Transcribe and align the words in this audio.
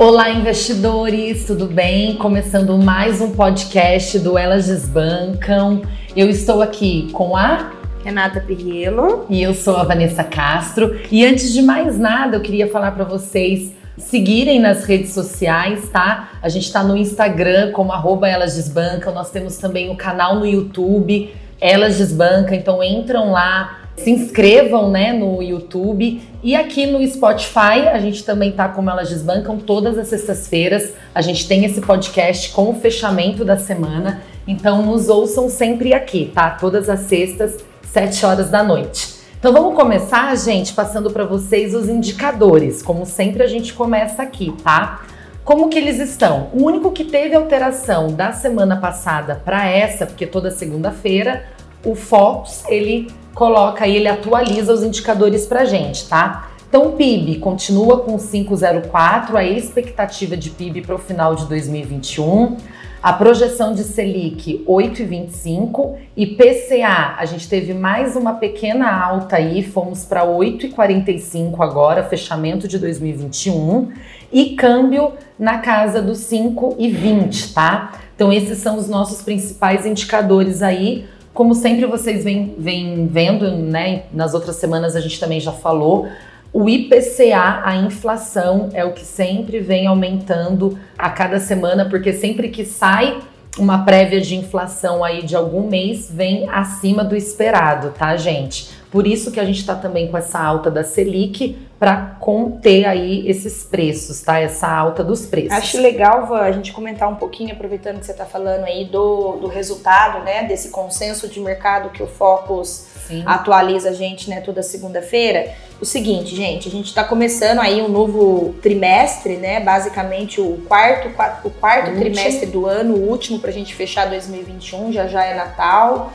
Olá, 0.00 0.30
investidores, 0.30 1.44
tudo 1.44 1.66
bem? 1.66 2.14
Começando 2.14 2.78
mais 2.78 3.20
um 3.20 3.32
podcast 3.32 4.16
do 4.20 4.38
Elas 4.38 4.66
Desbancam. 4.66 5.82
Eu 6.14 6.30
estou 6.30 6.62
aqui 6.62 7.10
com 7.12 7.36
a 7.36 7.72
Renata 8.04 8.40
Pirriello. 8.40 9.26
E 9.28 9.42
eu 9.42 9.52
sou 9.52 9.76
a 9.76 9.82
Vanessa 9.82 10.22
Castro. 10.22 10.96
E 11.10 11.26
antes 11.26 11.52
de 11.52 11.60
mais 11.62 11.98
nada, 11.98 12.36
eu 12.36 12.40
queria 12.40 12.68
falar 12.68 12.92
para 12.92 13.02
vocês 13.02 13.72
seguirem 13.96 14.60
nas 14.60 14.84
redes 14.84 15.10
sociais, 15.10 15.88
tá? 15.88 16.30
A 16.40 16.48
gente 16.48 16.66
está 16.66 16.84
no 16.84 16.96
Instagram 16.96 17.72
como 17.72 17.90
arroba 17.90 18.28
Elas 18.28 18.54
Desbancam. 18.54 19.12
Nós 19.12 19.32
temos 19.32 19.56
também 19.56 19.90
o 19.90 19.96
canal 19.96 20.36
no 20.36 20.46
YouTube 20.46 21.34
Elas 21.60 21.98
Desbancam. 21.98 22.54
Então 22.54 22.84
entram 22.84 23.32
lá, 23.32 23.80
se 23.98 24.10
inscrevam 24.10 24.90
né, 24.90 25.12
no 25.12 25.42
YouTube 25.42 26.20
e 26.42 26.54
aqui 26.54 26.86
no 26.86 27.04
Spotify 27.06 27.88
a 27.92 27.98
gente 27.98 28.24
também 28.24 28.52
tá 28.52 28.68
como 28.68 28.88
elas 28.88 29.08
desbancam 29.08 29.58
todas 29.58 29.98
as 29.98 30.08
sextas-feiras. 30.08 30.92
A 31.14 31.20
gente 31.20 31.46
tem 31.46 31.64
esse 31.64 31.80
podcast 31.80 32.50
com 32.52 32.70
o 32.70 32.74
fechamento 32.74 33.44
da 33.44 33.56
semana, 33.56 34.22
então 34.46 34.82
nos 34.82 35.08
ouçam 35.08 35.48
sempre 35.48 35.92
aqui, 35.92 36.30
tá? 36.34 36.50
Todas 36.50 36.88
as 36.88 37.00
sextas, 37.00 37.58
7 37.82 38.24
horas 38.24 38.50
da 38.50 38.62
noite. 38.62 39.18
Então 39.38 39.52
vamos 39.52 39.74
começar, 39.74 40.34
gente, 40.36 40.72
passando 40.72 41.10
para 41.10 41.24
vocês 41.24 41.74
os 41.74 41.88
indicadores. 41.88 42.82
Como 42.82 43.06
sempre 43.06 43.42
a 43.42 43.46
gente 43.46 43.72
começa 43.72 44.22
aqui, 44.22 44.52
tá? 44.62 45.02
Como 45.44 45.68
que 45.68 45.78
eles 45.78 45.98
estão? 45.98 46.50
O 46.52 46.64
único 46.64 46.92
que 46.92 47.04
teve 47.04 47.34
alteração 47.34 48.08
da 48.08 48.32
semana 48.32 48.76
passada 48.76 49.40
para 49.44 49.66
essa, 49.66 50.06
porque 50.06 50.26
toda 50.26 50.50
segunda-feira 50.50 51.44
o 51.84 51.94
Fox 51.94 52.64
ele 52.68 53.08
coloca 53.38 53.84
aí, 53.84 53.94
ele 53.94 54.08
atualiza 54.08 54.72
os 54.72 54.82
indicadores 54.82 55.46
para 55.46 55.64
gente, 55.64 56.08
tá? 56.08 56.50
Então 56.68 56.88
o 56.88 56.92
PIB 56.92 57.36
continua 57.36 58.00
com 58.00 58.16
5,04, 58.16 59.36
a 59.36 59.44
expectativa 59.44 60.36
de 60.36 60.50
PIB 60.50 60.82
para 60.82 60.96
o 60.96 60.98
final 60.98 61.36
de 61.36 61.46
2021, 61.46 62.56
a 63.00 63.12
projeção 63.12 63.72
de 63.74 63.84
Selic 63.84 64.64
8,25 64.66 65.94
e 66.16 66.26
PCA, 66.26 67.14
a 67.16 67.24
gente 67.26 67.48
teve 67.48 67.72
mais 67.72 68.16
uma 68.16 68.34
pequena 68.34 68.92
alta 68.92 69.36
aí, 69.36 69.62
fomos 69.62 70.04
para 70.04 70.26
8,45 70.26 71.60
agora, 71.60 72.02
fechamento 72.02 72.66
de 72.66 72.76
2021, 72.76 73.92
e 74.32 74.56
câmbio 74.56 75.12
na 75.38 75.58
casa 75.58 76.02
dos 76.02 76.18
5,20, 76.18 77.54
tá? 77.54 77.92
Então 78.16 78.32
esses 78.32 78.58
são 78.58 78.76
os 78.76 78.88
nossos 78.88 79.22
principais 79.22 79.86
indicadores 79.86 80.60
aí 80.60 81.06
como 81.38 81.54
sempre 81.54 81.86
vocês 81.86 82.24
vêm, 82.24 83.06
vendo, 83.08 83.48
né? 83.52 84.06
Nas 84.12 84.34
outras 84.34 84.56
semanas 84.56 84.96
a 84.96 85.00
gente 85.00 85.20
também 85.20 85.38
já 85.38 85.52
falou. 85.52 86.08
O 86.52 86.68
IPCA, 86.68 87.62
a 87.62 87.76
inflação, 87.76 88.70
é 88.72 88.84
o 88.84 88.92
que 88.92 89.04
sempre 89.04 89.60
vem 89.60 89.86
aumentando 89.86 90.76
a 90.98 91.08
cada 91.10 91.38
semana, 91.38 91.88
porque 91.88 92.12
sempre 92.12 92.48
que 92.48 92.64
sai 92.64 93.20
uma 93.56 93.84
prévia 93.84 94.20
de 94.20 94.34
inflação 94.34 95.04
aí 95.04 95.22
de 95.22 95.36
algum 95.36 95.68
mês, 95.68 96.10
vem 96.12 96.48
acima 96.50 97.04
do 97.04 97.14
esperado, 97.14 97.90
tá, 97.96 98.16
gente? 98.16 98.70
Por 98.90 99.06
isso 99.06 99.30
que 99.30 99.38
a 99.38 99.44
gente 99.44 99.60
está 99.60 99.76
também 99.76 100.08
com 100.08 100.18
essa 100.18 100.40
alta 100.40 100.68
da 100.68 100.82
Selic, 100.82 101.56
para 101.78 102.16
conter 102.18 102.84
aí 102.86 103.28
esses 103.28 103.62
preços, 103.62 104.20
tá? 104.20 104.40
Essa 104.40 104.68
alta 104.68 105.04
dos 105.04 105.26
preços. 105.26 105.52
Acho 105.52 105.80
legal, 105.80 106.26
Van, 106.26 106.40
a 106.40 106.50
gente 106.50 106.72
comentar 106.72 107.08
um 107.08 107.14
pouquinho, 107.14 107.52
aproveitando 107.52 108.00
que 108.00 108.06
você 108.06 108.12
está 108.12 108.24
falando 108.24 108.64
aí 108.64 108.84
do, 108.86 109.36
do 109.36 109.46
resultado, 109.46 110.24
né? 110.24 110.42
Desse 110.42 110.70
consenso 110.70 111.28
de 111.28 111.38
mercado 111.38 111.90
que 111.90 112.02
o 112.02 112.06
Focus 112.08 112.86
Sim. 113.06 113.22
atualiza 113.24 113.90
a 113.90 113.92
gente, 113.92 114.28
né? 114.28 114.40
Toda 114.40 114.60
segunda-feira. 114.60 115.54
O 115.80 115.84
seguinte, 115.84 116.34
gente, 116.34 116.66
a 116.66 116.70
gente 116.70 116.86
está 116.86 117.04
começando 117.04 117.60
aí 117.60 117.80
um 117.80 117.88
novo 117.88 118.54
trimestre, 118.60 119.36
né? 119.36 119.60
Basicamente 119.60 120.40
o 120.40 120.60
quarto, 120.66 121.08
o 121.44 121.50
quarto 121.50 121.96
trimestre 121.96 122.46
do 122.46 122.66
ano, 122.66 122.96
o 122.96 123.08
último 123.08 123.38
para 123.38 123.50
a 123.50 123.52
gente 123.52 123.72
fechar 123.72 124.06
2021, 124.06 124.92
já 124.92 125.06
já 125.06 125.24
é 125.24 125.34
Natal 125.34 126.12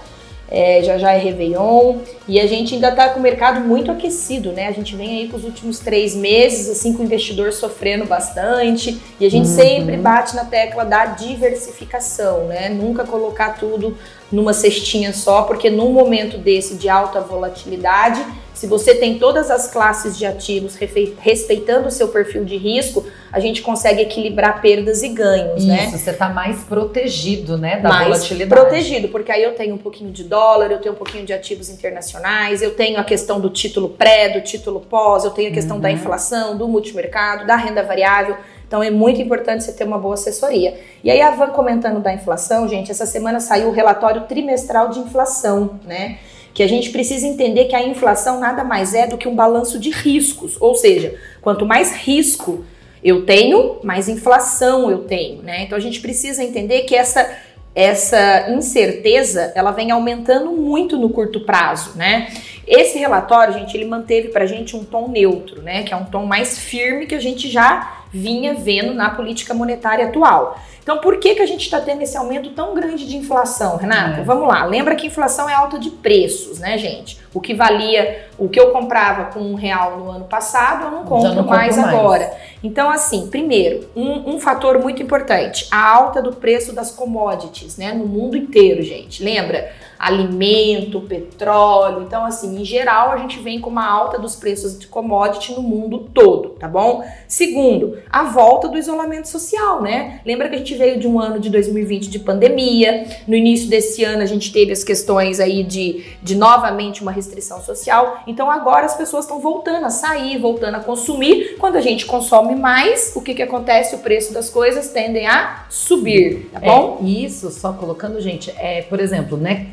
é, 0.49 0.83
já 0.83 0.97
já 0.97 1.13
é 1.13 1.17
Réveillon, 1.17 1.97
e 2.27 2.39
a 2.39 2.45
gente 2.45 2.75
ainda 2.75 2.89
está 2.89 3.09
com 3.09 3.19
o 3.19 3.23
mercado 3.23 3.61
muito 3.61 3.91
aquecido, 3.91 4.51
né? 4.51 4.67
A 4.67 4.71
gente 4.71 4.95
vem 4.95 5.17
aí 5.17 5.27
com 5.27 5.37
os 5.37 5.43
últimos 5.43 5.79
três 5.79 6.15
meses, 6.15 6.69
assim, 6.69 6.93
com 6.93 7.01
o 7.01 7.05
investidor 7.05 7.51
sofrendo 7.51 8.05
bastante, 8.05 8.99
e 9.19 9.25
a 9.25 9.31
gente 9.31 9.47
uhum. 9.47 9.55
sempre 9.55 9.97
bate 9.97 10.35
na 10.35 10.45
tecla 10.45 10.85
da 10.85 11.05
diversificação, 11.05 12.45
né? 12.45 12.69
Nunca 12.69 13.03
colocar 13.03 13.57
tudo 13.57 13.97
numa 14.31 14.53
cestinha 14.53 15.13
só, 15.13 15.43
porque 15.43 15.69
num 15.69 15.91
momento 15.91 16.37
desse 16.37 16.75
de 16.75 16.89
alta 16.89 17.19
volatilidade, 17.19 18.23
se 18.53 18.67
você 18.67 18.95
tem 18.95 19.17
todas 19.19 19.49
as 19.49 19.71
classes 19.71 20.17
de 20.17 20.25
ativos 20.25 20.75
respeitando 21.19 21.87
o 21.87 21.91
seu 21.91 22.07
perfil 22.07 22.45
de 22.45 22.57
risco, 22.57 23.05
a 23.33 23.39
gente 23.39 23.63
consegue 23.63 24.03
equilibrar 24.03 24.61
perdas 24.61 25.01
e 25.01 25.09
ganhos, 25.09 25.63
Isso, 25.63 25.67
né? 25.67 25.85
Isso, 25.87 25.97
você 25.97 26.11
está 26.11 26.29
mais 26.29 26.63
protegido, 26.65 27.57
né, 27.57 27.79
da 27.79 27.89
mais 27.89 28.03
volatilidade. 28.03 28.61
protegido, 28.61 29.07
porque 29.07 29.31
aí 29.31 29.41
eu 29.41 29.55
tenho 29.55 29.73
um 29.73 29.77
pouquinho 29.79 30.11
de 30.11 30.23
dólar, 30.23 30.71
eu 30.71 30.77
tenho 30.77 30.93
um 30.93 30.97
pouquinho 30.97 31.25
de 31.25 31.33
ativos 31.33 31.67
internacionais, 31.67 32.61
eu 32.61 32.75
tenho 32.75 32.99
a 32.99 33.03
questão 33.03 33.41
do 33.41 33.49
título 33.49 33.89
pré, 33.89 34.29
do 34.29 34.41
título 34.41 34.81
pós, 34.81 35.25
eu 35.25 35.31
tenho 35.31 35.49
a 35.49 35.51
questão 35.51 35.77
uhum. 35.77 35.81
da 35.81 35.89
inflação, 35.89 36.55
do 36.55 36.67
multimercado, 36.67 37.47
da 37.47 37.55
renda 37.55 37.81
variável. 37.81 38.37
Então 38.67 38.83
é 38.83 38.91
muito 38.91 39.19
importante 39.19 39.63
você 39.63 39.73
ter 39.73 39.83
uma 39.83 39.97
boa 39.97 40.13
assessoria. 40.13 40.79
E 41.03 41.09
aí 41.09 41.19
a 41.19 41.31
Van 41.31 41.47
comentando 41.47 41.99
da 41.99 42.13
inflação, 42.13 42.67
gente, 42.67 42.91
essa 42.91 43.07
semana 43.07 43.39
saiu 43.39 43.69
o 43.69 43.71
relatório 43.71 44.21
trimestral 44.27 44.89
de 44.89 44.99
inflação, 44.99 45.79
né? 45.87 46.19
que 46.53 46.61
a 46.61 46.67
gente 46.67 46.91
precisa 46.91 47.25
entender 47.25 47.65
que 47.65 47.75
a 47.75 47.81
inflação 47.81 48.39
nada 48.39 48.63
mais 48.63 48.93
é 48.93 49.07
do 49.07 49.17
que 49.17 49.27
um 49.27 49.35
balanço 49.35 49.79
de 49.79 49.89
riscos, 49.89 50.55
ou 50.61 50.75
seja, 50.75 51.15
quanto 51.41 51.65
mais 51.65 51.91
risco 51.93 52.63
eu 53.03 53.25
tenho, 53.25 53.79
mais 53.83 54.07
inflação 54.07 54.89
eu 54.89 54.99
tenho, 54.99 55.41
né? 55.41 55.63
Então 55.63 55.77
a 55.77 55.81
gente 55.81 55.99
precisa 55.99 56.43
entender 56.43 56.81
que 56.83 56.95
essa 56.95 57.29
essa 57.75 58.51
incerteza 58.51 59.51
ela 59.55 59.71
vem 59.71 59.89
aumentando 59.89 60.51
muito 60.51 60.95
no 60.95 61.09
curto 61.09 61.39
prazo, 61.39 61.97
né? 61.97 62.31
Esse 62.67 62.99
relatório, 62.99 63.53
gente, 63.53 63.75
ele 63.75 63.85
manteve 63.85 64.27
para 64.27 64.45
gente 64.45 64.75
um 64.75 64.83
tom 64.83 65.07
neutro, 65.07 65.61
né? 65.61 65.81
Que 65.81 65.91
é 65.91 65.97
um 65.97 66.05
tom 66.05 66.25
mais 66.25 66.59
firme 66.59 67.07
que 67.07 67.15
a 67.15 67.19
gente 67.19 67.49
já 67.49 68.02
vinha 68.13 68.53
vendo 68.53 68.93
na 68.93 69.09
política 69.09 69.53
monetária 69.53 70.05
atual. 70.05 70.59
Então, 70.83 70.97
por 70.97 71.17
que, 71.17 71.33
que 71.33 71.41
a 71.41 71.45
gente 71.45 71.61
está 71.61 71.79
tendo 71.79 72.01
esse 72.01 72.17
aumento 72.17 72.49
tão 72.51 72.75
grande 72.75 73.07
de 73.07 73.15
inflação, 73.15 73.77
Renata? 73.77 74.19
É. 74.19 74.23
Vamos 74.23 74.47
lá, 74.47 74.65
lembra 74.65 74.95
que 74.95 75.07
inflação 75.07 75.49
é 75.49 75.53
alta 75.53 75.79
de 75.79 75.89
preços, 75.89 76.59
né, 76.59 76.77
gente? 76.77 77.17
O 77.33 77.39
que 77.39 77.53
valia, 77.53 78.27
o 78.37 78.49
que 78.49 78.59
eu 78.59 78.71
comprava 78.71 79.31
com 79.31 79.39
um 79.39 79.55
real 79.55 79.97
no 79.97 80.11
ano 80.11 80.25
passado, 80.25 80.85
eu 80.85 80.91
não 80.91 81.05
compro 81.05 81.33
não 81.33 81.45
mais, 81.45 81.77
mais, 81.77 81.87
agora. 81.87 82.31
Então, 82.61 82.89
assim, 82.89 83.27
primeiro, 83.27 83.89
um, 83.95 84.35
um, 84.35 84.39
fator 84.41 84.77
muito 84.77 85.01
importante, 85.01 85.67
a 85.71 85.89
alta 85.89 86.21
do 86.21 86.33
preço 86.33 86.73
das 86.73 86.91
commodities, 86.91 87.77
né, 87.77 87.93
no 87.93 88.05
mundo 88.05 88.35
inteiro, 88.35 88.83
gente. 88.83 89.23
Lembra? 89.23 89.71
Alimento, 90.05 91.01
petróleo. 91.01 92.03
Então, 92.03 92.25
assim, 92.25 92.59
em 92.61 92.65
geral, 92.65 93.11
a 93.11 93.17
gente 93.17 93.39
vem 93.39 93.61
com 93.61 93.69
uma 93.69 93.87
alta 93.87 94.19
dos 94.19 94.35
preços 94.35 94.77
de 94.77 94.87
commodity 94.87 95.53
no 95.53 95.61
mundo 95.61 96.09
todo, 96.13 96.49
tá 96.49 96.67
bom? 96.67 97.03
Segundo, 97.27 97.97
a 98.11 98.23
volta 98.23 98.67
do 98.67 98.77
isolamento 98.77 99.27
social, 99.27 99.81
né? 99.81 100.19
Lembra 100.25 100.49
que 100.49 100.55
a 100.55 100.57
gente 100.57 100.75
veio 100.75 100.99
de 100.99 101.07
um 101.07 101.19
ano 101.19 101.39
de 101.39 101.49
2020 101.49 102.09
de 102.09 102.19
pandemia. 102.19 103.07
No 103.27 103.35
início 103.35 103.69
desse 103.69 104.03
ano 104.03 104.21
a 104.21 104.25
gente 104.25 104.51
teve 104.51 104.71
as 104.71 104.83
questões 104.83 105.39
aí 105.39 105.63
de, 105.63 106.03
de 106.21 106.35
novamente 106.35 107.01
uma 107.01 107.11
restrição 107.11 107.61
social. 107.61 108.23
Então 108.27 108.51
agora 108.51 108.85
as 108.85 108.95
pessoas 108.95 109.25
estão 109.25 109.39
voltando 109.39 109.85
a 109.85 109.89
sair, 109.89 110.37
voltando 110.37 110.75
a 110.75 110.79
consumir. 110.79 111.55
Quando 111.57 111.77
a 111.77 111.81
gente 111.81 112.05
consome 112.05 112.55
mais, 112.55 113.13
o 113.15 113.21
que, 113.21 113.33
que 113.33 113.41
acontece? 113.41 113.95
O 113.95 113.99
preço 113.99 114.33
das 114.33 114.49
coisas 114.49 114.89
tendem 114.89 115.27
a 115.27 115.65
subir, 115.69 116.49
tá 116.51 116.59
bom? 116.59 116.99
É, 117.01 117.05
isso, 117.05 117.49
só 117.51 117.73
colocando, 117.73 118.19
gente, 118.19 118.51
é, 118.57 118.81
por 118.83 118.99
exemplo, 118.99 119.37
né? 119.37 119.67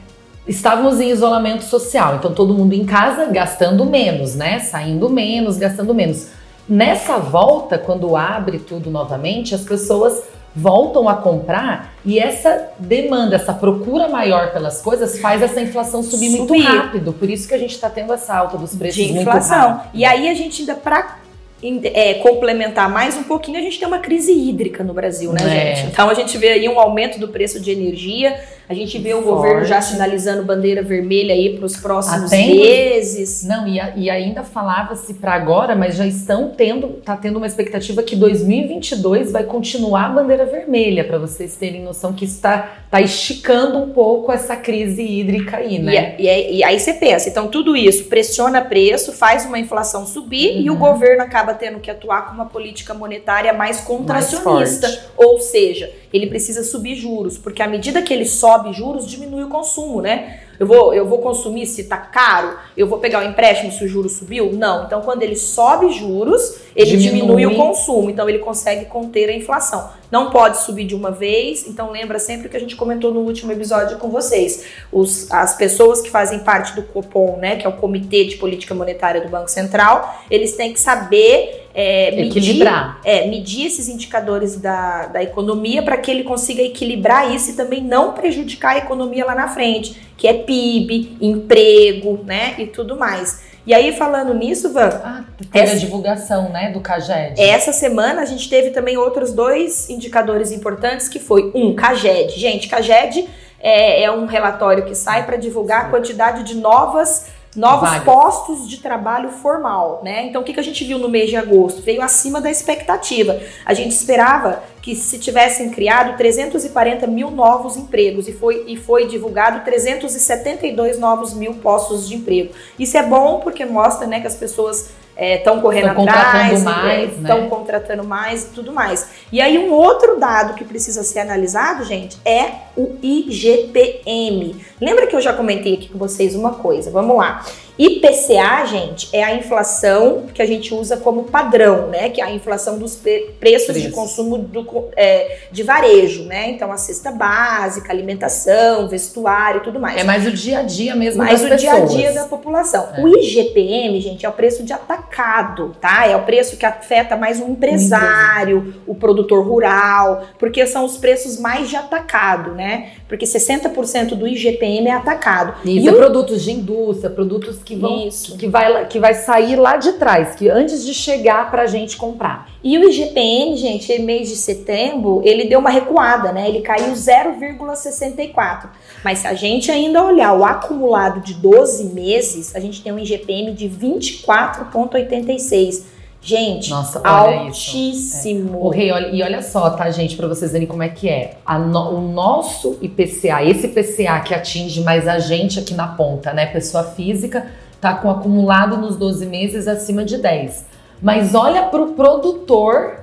Estávamos 0.48 1.00
em 1.00 1.10
isolamento 1.10 1.64
social, 1.64 2.16
então 2.16 2.32
todo 2.32 2.54
mundo 2.54 2.72
em 2.72 2.84
casa 2.84 3.26
gastando 3.26 3.84
menos, 3.84 4.34
né? 4.34 4.58
Saindo 4.58 5.08
menos, 5.08 5.56
gastando 5.56 5.94
menos. 5.94 6.28
Nessa 6.68 7.18
volta, 7.18 7.78
quando 7.78 8.16
abre 8.16 8.58
tudo 8.58 8.90
novamente, 8.90 9.54
as 9.54 9.62
pessoas 9.62 10.22
voltam 10.54 11.08
a 11.08 11.14
comprar 11.14 11.94
e 12.04 12.18
essa 12.18 12.70
demanda, 12.78 13.36
essa 13.36 13.52
procura 13.52 14.08
maior 14.08 14.52
pelas 14.52 14.82
coisas 14.82 15.18
faz 15.18 15.42
essa 15.42 15.60
inflação 15.60 16.02
subir, 16.02 16.30
subir. 16.30 16.38
muito 16.38 16.62
rápido. 16.62 17.12
Por 17.12 17.30
isso 17.30 17.46
que 17.46 17.54
a 17.54 17.58
gente 17.58 17.74
está 17.74 17.88
tendo 17.88 18.12
essa 18.12 18.34
alta 18.36 18.56
dos 18.56 18.74
preços 18.74 19.04
de 19.04 19.12
inflação. 19.12 19.80
E 19.94 20.04
aí 20.04 20.28
a 20.28 20.34
gente 20.34 20.62
ainda 20.62 20.74
para 20.74 21.18
é, 21.62 22.14
complementar 22.14 22.88
mais 22.90 23.16
um 23.16 23.22
pouquinho, 23.22 23.58
a 23.58 23.62
gente 23.62 23.78
tem 23.78 23.86
uma 23.86 23.98
crise 23.98 24.32
hídrica 24.32 24.82
no 24.82 24.94
Brasil, 24.94 25.32
né, 25.32 25.40
é. 25.42 25.76
gente? 25.76 25.92
Então 25.92 26.08
a 26.08 26.14
gente 26.14 26.36
vê 26.38 26.48
aí 26.48 26.68
um 26.68 26.80
aumento 26.80 27.18
do 27.18 27.28
preço 27.28 27.60
de 27.60 27.70
energia, 27.70 28.40
A 28.70 28.74
gente 28.74 28.98
vê 28.98 29.12
o 29.14 29.20
Forte. 29.20 29.26
governo 29.34 29.64
já 29.64 29.80
sinalizando 29.80 30.44
bandeira 30.44 30.80
vermelha 30.80 31.34
aí 31.34 31.56
para 31.56 31.66
os 31.66 31.76
próximos 31.76 32.32
Atendo. 32.32 32.54
meses. 32.54 33.42
Não, 33.42 33.66
e, 33.66 33.80
a- 33.80 33.92
e 33.96 34.08
ainda 34.08 34.44
falava-se 34.44 35.14
para 35.14 35.32
agora, 35.34 35.74
mas 35.74 35.96
já 35.96 36.06
estão 36.06 36.52
tendo, 36.56 36.86
tá 37.04 37.16
tendo 37.16 37.38
uma 37.38 37.48
expectativa 37.48 38.00
que 38.00 38.14
2022 38.14 39.32
vai 39.32 39.42
continuar 39.42 40.04
a 40.06 40.08
bandeira 40.10 40.44
vermelha, 40.46 41.02
para 41.02 41.18
vocês 41.18 41.56
terem 41.56 41.82
noção 41.82 42.12
que 42.12 42.24
está 42.24 42.76
tá 42.88 43.00
esticando 43.00 43.76
um 43.78 43.90
pouco 43.90 44.30
essa 44.30 44.54
crise 44.54 45.02
hídrica 45.02 45.56
aí, 45.56 45.74
E, 45.74 45.78
né? 45.80 45.96
é- 45.96 46.16
e 46.20 46.28
é- 46.28 46.52
e 46.52 46.62
aí 46.64 46.78
você 46.78 46.92
pensa, 46.94 47.28
então 47.28 47.48
tudo 47.48 47.76
isso 47.76 48.04
pressiona 48.04 48.60
preço, 48.60 49.12
faz 49.12 49.44
uma 49.46 49.58
inflação 49.58 50.06
subir 50.06 50.60
e 50.60 50.70
o 50.70 50.74
Uhum. 50.74 50.78
governo 50.78 51.24
acaba 51.24 51.54
tendo 51.54 51.80
que 51.80 51.90
atuar 51.90 52.28
com 52.28 52.34
uma 52.34 52.46
política 52.46 52.94
monetária 52.94 53.52
mais 53.52 53.80
contracionista. 53.80 54.40
forte. 54.88 55.00
ou 55.16 55.38
seja, 55.40 55.90
ele 56.12 56.26
precisa 56.26 56.62
subir 56.62 56.94
juros, 56.94 57.36
porque 57.38 57.62
à 57.62 57.66
medida 57.68 58.00
que 58.02 58.12
ele 58.12 58.24
sobe 58.24 58.59
juros, 58.72 59.08
diminui 59.08 59.44
o 59.44 59.48
consumo, 59.48 60.00
né? 60.00 60.40
Eu 60.60 60.66
vou, 60.66 60.92
eu 60.92 61.06
vou 61.06 61.20
consumir 61.20 61.64
se 61.64 61.84
tá 61.84 61.96
caro, 61.96 62.54
eu 62.76 62.86
vou 62.86 62.98
pegar 62.98 63.20
o 63.20 63.22
empréstimo 63.22 63.72
se 63.72 63.82
o 63.82 63.88
juro 63.88 64.10
subiu? 64.10 64.52
Não. 64.52 64.84
Então, 64.84 65.00
quando 65.00 65.22
ele 65.22 65.34
sobe 65.34 65.90
juros, 65.90 66.60
ele 66.76 66.98
diminui, 66.98 67.44
Diminui. 67.44 67.46
o 67.46 67.56
consumo. 67.56 68.10
Então, 68.10 68.28
ele 68.28 68.40
consegue 68.40 68.84
conter 68.84 69.30
a 69.30 69.32
inflação. 69.32 69.88
Não 70.10 70.30
pode 70.30 70.58
subir 70.58 70.84
de 70.84 70.94
uma 70.94 71.10
vez. 71.10 71.66
Então, 71.66 71.90
lembra 71.90 72.18
sempre 72.18 72.46
o 72.46 72.50
que 72.50 72.58
a 72.58 72.60
gente 72.60 72.76
comentou 72.76 73.10
no 73.10 73.20
último 73.20 73.50
episódio 73.52 73.96
com 73.96 74.10
vocês. 74.10 74.66
Os, 74.92 75.32
as 75.32 75.56
pessoas 75.56 76.02
que 76.02 76.10
fazem 76.10 76.40
parte 76.40 76.74
do 76.74 76.82
Copom, 76.82 77.38
né, 77.38 77.56
que 77.56 77.64
é 77.64 77.68
o 77.68 77.78
Comitê 77.78 78.24
de 78.24 78.36
Política 78.36 78.74
Monetária 78.74 79.22
do 79.22 79.30
Banco 79.30 79.50
Central, 79.50 80.14
eles 80.30 80.56
têm 80.56 80.74
que 80.74 80.80
saber 80.80 81.69
é, 81.74 82.10
medir 82.10 82.38
Equilibrar. 82.38 83.00
é, 83.04 83.26
medir 83.28 83.66
esses 83.66 83.88
indicadores 83.88 84.56
da, 84.56 85.06
da 85.06 85.22
economia 85.22 85.82
para 85.82 85.96
que 85.96 86.10
ele 86.10 86.24
consiga 86.24 86.62
equilibrar 86.62 87.32
isso 87.34 87.50
e 87.50 87.54
também 87.54 87.80
não 87.82 88.12
prejudicar 88.12 88.74
a 88.74 88.78
economia 88.78 89.24
lá 89.24 89.34
na 89.34 89.48
frente, 89.48 89.96
que 90.16 90.26
é 90.26 90.32
PIB, 90.32 91.16
emprego, 91.20 92.20
né, 92.24 92.54
e 92.58 92.66
tudo 92.66 92.96
mais. 92.96 93.48
E 93.66 93.74
aí, 93.74 93.92
falando 93.92 94.32
nisso, 94.34 94.72
Van, 94.72 94.88
Ah, 95.04 95.24
Essa- 95.52 95.74
a 95.74 95.78
divulgação, 95.78 96.48
né, 96.48 96.70
do 96.72 96.80
CAGED. 96.80 97.40
essa 97.40 97.72
semana 97.72 98.22
a 98.22 98.24
gente 98.24 98.48
teve 98.48 98.70
também 98.70 98.96
outros 98.96 99.32
dois 99.32 99.88
indicadores 99.90 100.50
importantes, 100.50 101.08
que 101.08 101.18
foi 101.18 101.52
um, 101.54 101.74
CAGED. 101.74 102.38
Gente, 102.40 102.68
CAGED 102.68 103.28
é, 103.60 104.02
é 104.04 104.10
um 104.10 104.24
relatório 104.26 104.86
que 104.86 104.94
sai 104.94 105.24
para 105.26 105.36
divulgar 105.36 105.86
a 105.86 105.88
quantidade 105.90 106.42
de 106.42 106.54
novas 106.56 107.26
novos 107.56 107.88
Vagas. 107.88 108.04
postos 108.04 108.68
de 108.68 108.78
trabalho 108.78 109.30
formal, 109.30 110.00
né? 110.04 110.26
Então, 110.26 110.40
o 110.40 110.44
que, 110.44 110.52
que 110.52 110.60
a 110.60 110.62
gente 110.62 110.84
viu 110.84 110.98
no 110.98 111.08
mês 111.08 111.28
de 111.30 111.36
agosto? 111.36 111.82
Veio 111.82 112.00
acima 112.00 112.40
da 112.40 112.50
expectativa. 112.50 113.40
A 113.64 113.74
gente 113.74 113.90
esperava 113.90 114.62
que 114.80 114.94
se 114.94 115.18
tivessem 115.18 115.70
criado 115.70 116.16
340 116.16 117.06
mil 117.06 117.30
novos 117.30 117.76
empregos 117.76 118.28
e 118.28 118.32
foi, 118.32 118.64
e 118.68 118.76
foi 118.76 119.06
divulgado 119.06 119.64
372 119.64 120.98
novos 120.98 121.34
mil 121.34 121.54
postos 121.54 122.08
de 122.08 122.14
emprego. 122.14 122.54
Isso 122.78 122.96
é 122.96 123.02
bom 123.02 123.40
porque 123.40 123.64
mostra 123.64 124.06
né, 124.06 124.20
que 124.20 124.26
as 124.26 124.36
pessoas 124.36 124.90
estão 125.20 125.60
correndo 125.60 125.88
Estão 125.88 125.96
contratando 125.96 126.28
atrás, 126.28 126.62
mais, 126.62 127.16
estão 127.18 127.40
né? 127.42 127.48
contratando 127.48 128.04
mais 128.04 128.44
e 128.44 128.46
tudo 128.48 128.72
mais. 128.72 129.08
E 129.30 129.40
aí 129.40 129.58
um 129.58 129.72
outro 129.72 130.18
dado 130.18 130.54
que 130.54 130.64
precisa 130.64 131.02
ser 131.02 131.20
analisado, 131.20 131.84
gente, 131.84 132.18
é 132.24 132.52
o 132.76 132.96
IGPM. 133.02 134.56
Lembra 134.80 135.06
que 135.06 135.14
eu 135.14 135.20
já 135.20 135.32
comentei 135.32 135.74
aqui 135.74 135.88
com 135.88 135.98
vocês 135.98 136.34
uma 136.34 136.54
coisa? 136.54 136.90
Vamos 136.90 137.16
lá. 137.16 137.44
IPCA, 137.82 138.66
gente, 138.66 139.08
é 139.12 139.22
a 139.24 139.34
inflação 139.34 140.26
que 140.34 140.42
a 140.42 140.46
gente 140.46 140.74
usa 140.74 140.96
como 140.98 141.24
padrão, 141.24 141.88
né? 141.88 142.10
Que 142.10 142.20
é 142.20 142.24
a 142.24 142.30
inflação 142.30 142.78
dos 142.78 142.94
pre- 142.96 143.30
preços 143.40 143.74
de 143.80 143.90
consumo 143.90 144.36
do 144.36 144.60
é, 144.96 145.38
de 145.50 145.62
varejo, 145.62 146.24
né? 146.24 146.50
Então 146.50 146.70
a 146.70 146.76
cesta 146.76 147.10
básica, 147.10 147.90
alimentação, 147.90 148.86
vestuário 148.88 149.60
e 149.60 149.64
tudo 149.64 149.80
mais 149.80 149.96
É 149.98 150.04
mais 150.04 150.26
o 150.26 150.30
dia 150.32 150.58
a 150.58 150.62
dia 150.62 150.94
mesmo 150.94 151.22
mais 151.24 151.42
o 151.42 151.56
dia 151.56 151.72
a 151.72 151.80
pessoas. 151.80 151.94
dia 151.94 152.12
da 152.12 152.24
população. 152.24 152.88
É. 152.96 153.00
O 153.02 153.08
IGPM, 153.08 153.98
gente, 154.00 154.26
é 154.26 154.28
o 154.28 154.32
preço 154.32 154.62
de 154.62 154.72
atacado, 154.72 155.74
tá? 155.80 156.06
É 156.06 156.14
o 156.14 156.22
preço 156.24 156.56
que 156.56 156.66
afeta 156.66 157.16
mais 157.16 157.40
o 157.40 157.44
empresário, 157.48 158.74
o 158.86 158.94
produtor 158.94 159.44
rural, 159.46 160.24
porque 160.38 160.66
são 160.66 160.84
os 160.84 160.96
preços 160.98 161.38
mais 161.38 161.68
de 161.68 161.76
atacado, 161.76 162.52
né? 162.54 162.90
Porque 163.08 163.24
60% 163.26 164.14
do 164.14 164.26
IGPM 164.26 164.88
é 164.88 164.92
atacado. 164.92 165.54
Isso, 165.64 165.86
E 165.86 165.88
é 165.88 165.92
o- 165.92 165.96
produtos 165.96 166.42
de 166.42 166.52
indústria, 166.52 167.10
produtos 167.10 167.58
que 167.62 167.69
vão 167.76 168.06
Isso. 168.06 168.36
que 168.36 168.46
vai 168.46 168.72
lá- 168.72 168.84
que 168.84 168.98
vai 168.98 169.14
sair 169.14 169.56
lá 169.56 169.76
de 169.76 169.92
trás, 169.92 170.34
que 170.34 170.48
antes 170.48 170.84
de 170.84 170.94
chegar 170.94 171.50
pra 171.50 171.66
gente 171.66 171.96
comprar. 171.96 172.48
E 172.62 172.76
o 172.78 172.88
IGPM, 172.88 173.56
gente, 173.56 173.98
mês 174.00 174.28
de 174.28 174.36
setembro, 174.36 175.20
ele 175.24 175.44
deu 175.44 175.58
uma 175.58 175.70
recuada, 175.70 176.32
né? 176.32 176.48
Ele 176.48 176.60
caiu 176.60 176.94
0,64. 176.94 178.68
Mas 179.04 179.20
se 179.20 179.26
a 179.26 179.34
gente 179.34 179.70
ainda 179.70 180.04
olhar 180.04 180.32
o 180.34 180.44
acumulado 180.44 181.20
de 181.20 181.34
12 181.34 181.84
meses, 181.84 182.54
a 182.54 182.60
gente 182.60 182.82
tem 182.82 182.92
um 182.92 182.98
IGPM 182.98 183.52
de 183.52 183.68
24,86. 183.68 185.84
Gente, 186.22 186.68
Nossa, 186.70 187.00
altíssimo. 187.06 188.62
O 188.64 188.68
rei, 188.68 188.92
olha, 188.92 189.08
e 189.08 189.22
olha 189.22 189.42
só, 189.42 189.70
tá, 189.70 189.90
gente, 189.90 190.16
pra 190.16 190.28
vocês 190.28 190.52
verem 190.52 190.66
como 190.66 190.82
é 190.82 190.88
que 190.88 191.08
é. 191.08 191.38
A 191.46 191.58
no- 191.58 191.94
o 191.96 192.00
nosso 192.12 192.76
IPCA, 192.82 193.42
esse 193.42 193.66
IPCA 193.68 194.20
que 194.20 194.34
atinge 194.34 194.82
mais 194.82 195.08
a 195.08 195.18
gente 195.18 195.58
aqui 195.58 195.72
na 195.74 195.88
ponta, 195.88 196.32
né? 196.32 196.46
Pessoa 196.46 196.84
física, 196.84 197.46
tá 197.80 197.94
com 197.94 198.10
acumulado 198.10 198.76
nos 198.76 198.96
12 198.96 199.24
meses 199.26 199.66
acima 199.66 200.04
de 200.04 200.18
10. 200.18 200.66
Mas 201.00 201.34
olha 201.34 201.62
pro 201.64 201.94
produtor, 201.94 202.99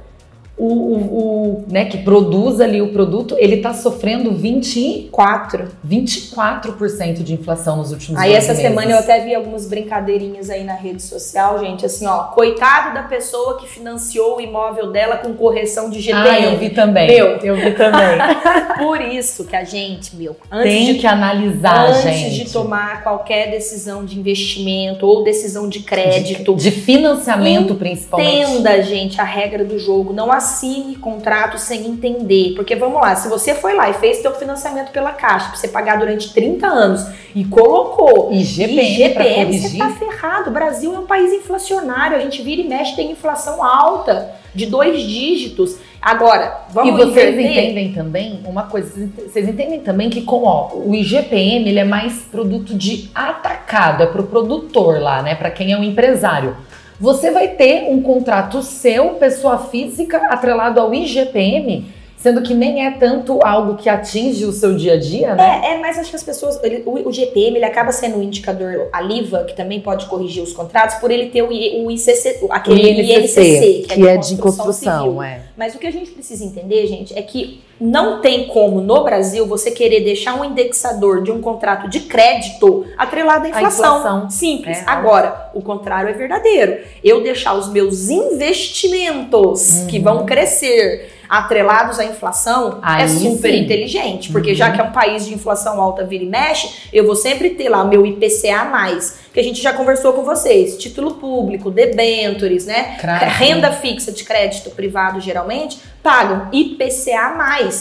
o, 0.58 0.66
o, 0.66 0.98
o, 0.98 1.66
né, 1.68 1.86
que 1.86 2.00
produz 2.00 2.60
ali 2.60 2.82
o 2.82 2.92
produto, 2.92 3.36
ele 3.38 3.58
tá 3.58 3.74
sofrendo 3.74 4.32
20, 4.34 5.10
4. 5.12 5.68
24% 5.88 7.24
de 7.24 7.34
inflação 7.34 7.78
nos 7.78 7.92
últimos 7.92 8.20
Aí 8.20 8.30
12 8.32 8.38
essa 8.38 8.48
meses. 8.54 8.62
semana 8.68 8.92
eu 8.92 8.98
até 8.98 9.24
vi 9.24 9.36
algumas 9.36 9.68
brincadeirinhas 9.68 10.50
aí 10.50 10.64
na 10.64 10.74
rede 10.74 11.02
social, 11.02 11.60
gente, 11.60 11.86
assim, 11.86 12.06
ó, 12.08 12.24
coitado 12.26 12.94
da 12.94 13.04
pessoa 13.04 13.58
que 13.58 13.68
financiou 13.68 14.38
o 14.38 14.42
imóvel 14.42 14.92
dela 14.92 15.18
com 15.18 15.34
correção 15.34 15.90
de 15.90 16.00
GPM. 16.00 16.28
Ah, 16.28 16.40
eu 16.42 16.58
vi 16.58 16.70
também. 16.72 17.08
Meu. 17.08 17.28
eu 17.38 17.56
vi 17.56 17.72
também. 17.74 18.18
Por 18.80 19.02
isso 19.02 19.46
que 19.46 19.56
a 19.56 19.64
gente, 19.64 20.16
meu, 20.16 20.36
antes 20.52 20.72
Tem 20.74 20.94
de 20.94 21.00
que 21.00 21.08
analisar, 21.08 21.90
antes 21.90 22.02
gente. 22.04 22.46
de 22.46 22.52
tomar 22.52 23.04
qualquer 23.04 23.52
decisão 23.52 24.04
de 24.06 24.18
investimento 24.20 25.06
ou 25.06 25.24
decisão 25.24 25.70
de 25.70 25.82
crédito, 25.82 26.56
De 26.56 26.72
financiamento, 26.72 27.76
principalmente. 27.76 28.52
entenda, 28.52 28.82
gente, 28.82 29.20
a 29.22 29.24
regra 29.24 29.64
do 29.64 29.78
jogo. 29.80 30.14
Não 30.14 30.32
assine 30.48 30.96
contrato 30.96 31.58
sem 31.58 31.86
entender. 31.88 32.54
Porque 32.56 32.76
vamos 32.76 33.02
lá, 33.02 33.16
se 33.16 33.28
você 33.28 33.54
foi 33.54 33.74
lá 33.74 33.90
e 33.90 33.94
fez 33.94 34.18
seu 34.18 34.34
financiamento 34.34 34.92
pela 34.92 35.12
Caixa, 35.12 35.50
pra 35.50 35.58
você 35.58 35.68
pagar 35.68 35.98
durante 36.00 36.34
30 36.34 36.66
anos 36.66 37.06
e 37.36 37.44
colocou 37.46 38.32
IGPM, 38.32 39.06
IGPM, 39.06 39.60
você 39.60 39.78
tá 39.78 39.90
ferrado. 39.90 40.50
O 40.50 40.54
Brasil 40.54 40.94
é 40.96 41.00
um 41.00 41.06
país 41.06 41.32
inflacionário. 41.34 42.18
A 42.18 42.20
gente 42.20 42.42
vira 42.42 42.62
e 42.62 42.68
mexe, 42.68 42.96
tem 42.96 43.12
inflação 43.12 43.64
alta, 43.64 44.34
de 44.56 44.66
dois 44.66 45.02
dígitos. 45.02 45.78
Agora, 46.02 46.66
vamos 46.70 46.94
E 46.94 47.06
vocês 47.06 47.34
inverter? 47.34 47.64
entendem 47.64 47.94
também 47.94 48.40
uma 48.46 48.64
coisa, 48.64 49.10
vocês 49.28 49.48
entendem 49.48 49.80
também 49.80 50.10
que 50.10 50.22
com 50.22 50.44
ó, 50.44 50.70
o 50.74 50.94
IGPM 50.96 51.68
ele 51.68 51.80
é 51.80 51.84
mais 51.84 52.20
produto 52.32 52.74
de 52.76 53.10
atacado, 53.14 54.04
é 54.04 54.06
pro 54.06 54.24
produtor 54.24 55.02
lá, 55.02 55.22
né? 55.22 55.36
Para 55.36 55.50
quem 55.52 55.74
é 55.74 55.78
um 55.78 55.84
empresário. 55.84 56.56
Você 57.00 57.30
vai 57.32 57.50
ter 57.50 57.90
um 57.90 58.02
contrato 58.02 58.62
seu, 58.64 59.10
pessoa 59.12 59.58
física, 59.60 60.18
atrelado 60.32 60.80
ao 60.80 60.94
IGPM, 60.94 61.86
sendo 62.18 62.42
que 62.42 62.56
nem 62.56 62.84
é 62.86 62.92
tanto 62.92 63.40
algo 63.46 63.76
que 63.76 63.88
atinge 63.88 64.44
o 64.46 64.52
seu 64.52 64.76
dia 64.76 64.94
a 64.94 64.98
dia, 65.00 65.36
né? 65.36 65.62
É, 65.64 65.74
é, 65.74 65.78
mas 65.78 66.00
acho 66.00 66.10
que 66.10 66.16
as 66.16 66.24
pessoas. 66.24 66.60
ele- 66.64 66.82
o, 66.88 67.08
o 67.08 67.14
GPM 67.14 67.58
ele 67.58 67.66
acaba 67.66 67.92
sendo 67.92 68.18
um 68.18 68.24
indicador, 68.24 68.90
a 68.92 69.00
LIVA, 69.00 69.44
que 69.44 69.56
também 69.56 69.80
pode 69.80 70.08
corrigir 70.08 70.42
os 70.42 70.52
contratos, 70.54 70.96
por 70.96 71.12
ele 71.12 71.28
ter 71.28 71.44
o, 71.44 71.52
I- 71.52 71.86
o 71.86 71.92
ICC, 71.92 72.40
o- 72.42 72.52
aquele 72.52 73.04
INCC, 73.04 73.86
que 73.88 74.08
é 74.08 74.18
de 74.18 74.36
construção, 74.38 75.04
civil. 75.06 75.22
é. 75.22 75.42
Mas 75.56 75.76
o 75.76 75.78
que 75.78 75.86
a 75.86 75.92
gente 75.92 76.10
precisa 76.10 76.44
entender, 76.44 76.88
gente, 76.88 77.16
é 77.18 77.22
que 77.22 77.62
não 77.80 78.22
tem 78.22 78.48
como 78.48 78.82
no 78.82 79.04
Brasil 79.04 79.46
você 79.46 79.70
querer 79.72 80.02
deixar 80.02 80.34
um 80.40 80.44
indexador 80.44 81.22
de 81.24 81.32
um 81.32 81.40
contrato 81.42 81.88
de 81.90 82.02
crédito 82.02 82.86
atrelado 82.98 83.46
à 83.46 83.50
inflação. 83.50 83.98
inflação. 84.00 84.30
Simples. 84.30 84.78
É. 84.80 84.84
Agora, 84.88 85.52
o 85.54 85.62
contrário 85.62 86.10
é 86.10 86.14
verdadeiro. 86.14 86.80
Eu 87.04 87.22
deixar 87.22 87.54
os 87.54 87.70
meus 87.70 88.10
investimentos 88.10 89.86
que 89.88 89.98
Uhum. 89.98 90.04
vão 90.04 90.26
crescer 90.26 91.14
atrelados 91.30 92.00
à 92.00 92.06
inflação 92.06 92.80
é 92.82 93.04
Aí 93.04 93.10
super 93.10 93.52
sim. 93.52 93.60
inteligente, 93.60 94.32
porque 94.32 94.52
Uhum. 94.52 94.56
já 94.56 94.72
que 94.72 94.80
é 94.80 94.84
um 94.84 94.92
país 94.94 95.26
de 95.26 95.34
inflação 95.34 95.82
alta 95.82 96.06
vira 96.06 96.24
e 96.24 96.28
mexe, 96.28 96.88
eu 96.94 97.06
vou 97.06 97.16
sempre 97.16 97.50
ter 97.50 97.68
lá 97.68 97.84
o 97.84 97.88
meu 97.90 98.06
IPCA 98.06 98.64
mais, 98.64 99.20
que 99.34 99.40
a 99.40 99.44
gente 99.44 99.62
já 99.62 99.74
conversou 99.74 100.14
com 100.14 100.24
vocês, 100.24 100.78
título 100.78 101.16
público, 101.16 101.70
debentures, 101.70 102.66
né? 102.66 102.96
Renda 103.38 103.72
fixa 103.74 104.12
de 104.12 104.24
crédito 104.24 104.70
privado 104.72 105.20
geralmente 105.20 105.78
pagam 106.08 106.48
IPCA+. 106.54 107.36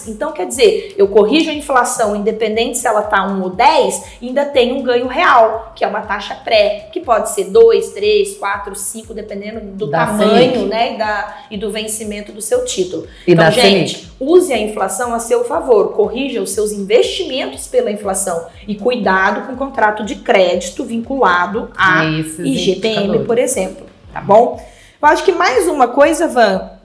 Então, 0.08 0.32
quer 0.32 0.48
dizer, 0.48 0.96
eu 0.98 1.06
corrijo 1.06 1.48
a 1.48 1.54
inflação, 1.54 2.16
independente 2.16 2.76
se 2.76 2.84
ela 2.84 3.02
está 3.02 3.24
1 3.24 3.40
ou 3.40 3.50
10, 3.50 4.18
ainda 4.20 4.44
tem 4.44 4.72
um 4.72 4.82
ganho 4.82 5.06
real, 5.06 5.72
que 5.76 5.84
é 5.84 5.86
uma 5.86 6.00
taxa 6.00 6.34
pré, 6.34 6.88
que 6.92 6.98
pode 6.98 7.30
ser 7.30 7.44
2, 7.44 7.90
3, 7.90 8.36
4, 8.36 8.74
5, 8.74 9.14
dependendo 9.14 9.60
do 9.60 9.86
da 9.86 10.06
tamanho 10.06 10.66
né, 10.66 10.94
e, 10.94 10.98
da, 10.98 11.36
e 11.52 11.56
do 11.56 11.70
vencimento 11.70 12.32
do 12.32 12.42
seu 12.42 12.64
título. 12.64 13.06
E 13.28 13.32
então, 13.32 13.48
gente, 13.52 14.10
use 14.18 14.52
a 14.52 14.58
inflação 14.58 15.14
a 15.14 15.20
seu 15.20 15.44
favor, 15.44 15.92
corrija 15.92 16.42
os 16.42 16.50
seus 16.50 16.72
investimentos 16.72 17.68
pela 17.68 17.92
inflação 17.92 18.46
e 18.66 18.74
cuidado 18.74 19.46
com 19.46 19.52
o 19.52 19.56
contrato 19.56 20.04
de 20.04 20.16
crédito 20.16 20.84
vinculado 20.84 21.70
a 21.76 22.04
IGPM, 22.04 23.20
por 23.20 23.38
exemplo, 23.38 23.86
tá 24.12 24.20
bom? 24.20 24.60
Eu 25.00 25.08
acho 25.08 25.24
que 25.24 25.30
mais 25.30 25.68
uma 25.68 25.86
coisa, 25.86 26.26
Van, 26.26 26.75